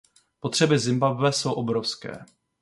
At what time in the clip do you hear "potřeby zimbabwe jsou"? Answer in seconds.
0.39-1.53